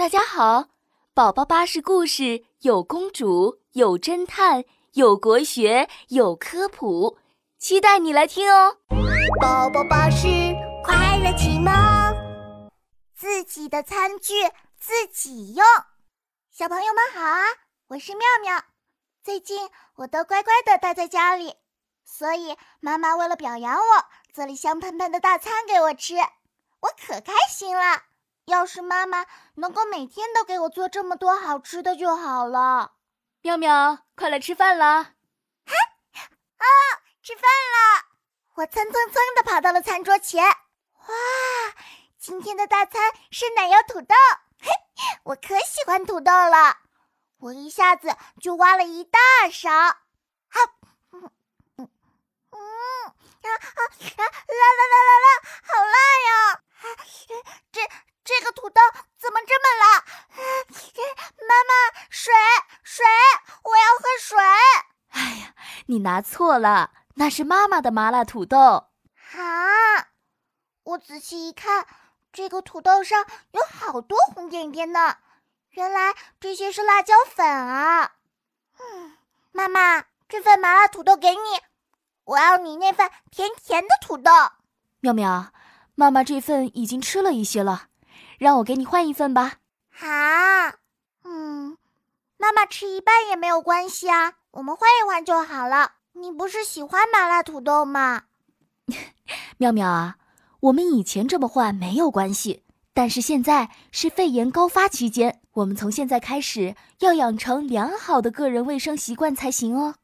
[0.00, 0.70] 大家好，
[1.12, 7.18] 宝宝巴士故事有公主，有侦探，有国学，有科普，
[7.58, 8.78] 期待你来听哦。
[9.38, 10.26] 宝宝巴士
[10.82, 11.70] 快乐启蒙，
[13.14, 14.32] 自己的餐具
[14.78, 15.62] 自己用。
[16.50, 17.44] 小朋友们好啊，
[17.88, 18.64] 我是妙妙。
[19.22, 21.56] 最近我都乖乖的待在家里，
[22.06, 28.04] 所以妈妈为了表扬我，做了香喷喷的大餐给我吃，我可开心了。
[28.50, 32.94] 要是妈妈能够每天都给我做这么多好吃的就好了。
[33.42, 35.14] 妙妙，快来吃饭啦！
[35.66, 36.66] 啊，
[37.22, 38.04] 吃饭了！
[38.56, 40.44] 我蹭蹭蹭的跑到了餐桌前。
[40.44, 41.14] 哇，
[42.18, 44.14] 今天的大餐是奶油土豆，
[44.60, 44.68] 嘿，
[45.22, 46.76] 我可喜欢土豆了。
[47.38, 49.18] 我一下子就挖了一大
[49.50, 49.70] 勺。
[49.70, 50.60] 好，
[51.12, 51.30] 嗯
[51.78, 51.88] 嗯
[52.50, 53.80] 嗯，啊啊
[54.18, 54.20] 啊！
[54.48, 55.28] 辣辣辣辣辣，
[55.62, 55.96] 好辣
[56.26, 56.60] 呀！
[57.72, 57.80] 这。
[58.22, 58.80] 这个土豆
[59.18, 60.04] 怎么这么辣？
[61.48, 61.72] 妈妈，
[62.10, 62.32] 水
[62.84, 63.04] 水，
[63.64, 64.38] 我要喝水。
[65.08, 65.54] 哎呀，
[65.90, 68.58] 你拿错了，那是妈妈的麻辣土豆。
[69.34, 70.06] 啊！
[70.84, 71.84] 我仔细一看，
[72.32, 75.16] 这个土豆上有好多红点点呢，
[75.70, 78.12] 原来这些是辣椒粉啊。
[78.78, 79.16] 嗯，
[79.50, 81.60] 妈妈，这份麻辣土豆给你，
[82.22, 84.30] 我要你那份甜甜的土豆。
[85.00, 85.52] 妙妙，
[85.96, 87.88] 妈妈这份已经吃了一些了。
[88.38, 89.54] 让我给你换一份吧。
[89.90, 90.06] 好，
[92.70, 95.94] 吃一半也没有关系啊，我们换一换就好了。
[96.12, 98.22] 你不是喜欢麻辣土豆吗？
[99.58, 100.16] 妙妙啊，
[100.60, 102.62] 我们以前这么换没有关系，
[102.94, 109.96] 但是现在是肺炎高发期间，我们从现在开始要养成良好的个人卫生习惯才行哦。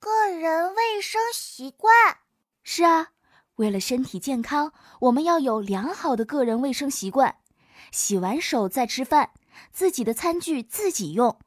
[0.00, 1.94] 个人卫生习惯？
[2.62, 3.08] 是啊，
[3.56, 7.36] 为了身体健康，我们要有良好的个人卫生习惯。
[7.90, 9.30] 洗完手再吃饭，
[9.72, 11.38] 自己的餐具自己用，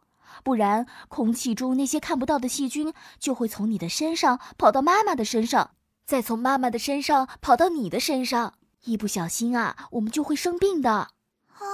[0.44, 5.72] 不然空气中那些看不到的细菌就会从你的身上跑到妈妈的身上，
[6.06, 10.92] 再从妈妈的身上跑到你的身上，一不小心啊，我们就会生病的。
[10.92, 11.66] 啊，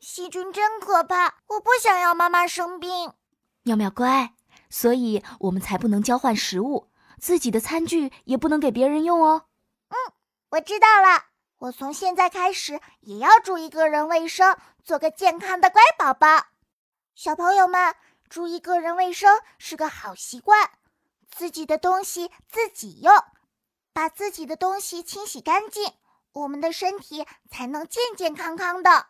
[0.00, 3.12] 细菌真可怕，我不想要妈妈生病。
[3.62, 4.34] 妙妙乖，
[4.68, 9.44] 所以我们才不能交换食物，自己的餐具也不能给别人用哦。
[9.90, 9.96] 嗯，
[10.50, 11.26] 我知道了。
[11.58, 16.46] 我从现在开始也要注意个人卫生，做个健康的乖宝宝。
[17.14, 17.94] 小朋友们，
[18.28, 20.70] 注意个人卫生是个好习惯。
[21.30, 23.12] 自己的东西自己用，
[23.92, 25.92] 把自己的东西清洗干净，
[26.32, 29.06] 我们的身体才能健健康康的。